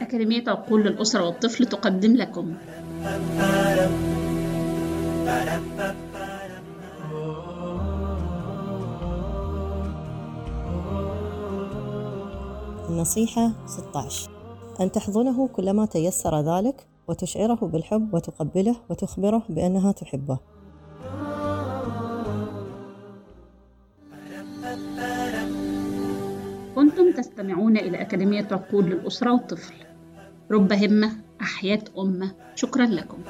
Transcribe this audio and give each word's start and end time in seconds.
أكاديمية 0.00 0.44
عقول 0.48 0.84
للأسرة 0.84 1.24
والطفل 1.26 1.66
تقدم 1.66 2.16
لكم. 2.16 2.54
النصيحة 12.88 13.52
16 13.66 14.30
أن 14.80 14.92
تحضنه 14.92 15.48
كلما 15.48 15.86
تيسر 15.86 16.40
ذلك 16.40 16.86
وتشعره 17.08 17.58
بالحب 17.62 18.14
وتقبله 18.14 18.76
وتخبره 18.90 19.42
بأنها 19.48 19.92
تحبه. 19.92 20.38
كنتم 26.74 27.12
تستمعون 27.12 27.76
إلى 27.76 28.00
أكاديمية 28.00 28.48
عقول 28.52 28.90
للأسرة 28.90 29.32
والطفل. 29.32 29.74
رب 30.50 30.72
همة 30.72 31.12
أحياء 31.40 31.82
أمة. 31.98 32.36
شكرا 32.54 32.86
لكم. 32.86 33.24